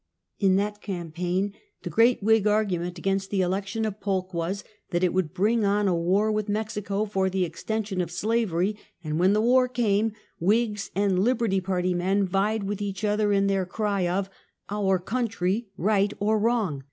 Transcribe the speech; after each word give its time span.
In 0.39 0.55
that 0.55 0.81
campaign, 0.81 1.53
the 1.83 1.91
great 1.91 2.23
Whig 2.23 2.47
argument 2.47 2.97
against 2.97 3.29
the 3.29 3.41
election 3.41 3.85
of 3.85 4.01
Polk 4.01 4.33
was, 4.33 4.63
that 4.89 5.03
it 5.03 5.13
would 5.13 5.31
bring 5.31 5.63
on 5.63 5.87
a 5.87 5.95
war 5.95 6.31
with 6.31 6.49
Mexico 6.49 7.05
for 7.05 7.29
the 7.29 7.45
extension 7.45 8.01
of 8.01 8.09
slavery, 8.09 8.75
and 9.03 9.19
when 9.19 9.33
the 9.33 9.41
war 9.41 9.67
came, 9.67 10.13
Whigs 10.39 10.89
and 10.95 11.19
Liberty 11.19 11.61
Party 11.61 11.93
men 11.93 12.25
vied 12.25 12.63
with 12.63 12.81
each 12.81 13.03
other 13.03 13.31
in 13.31 13.45
their 13.45 13.67
cry 13.67 14.07
of 14.07 14.27
"Our 14.71 14.97
Country, 14.97 15.67
right 15.77 16.11
or 16.19 16.39
wrong! 16.39 16.79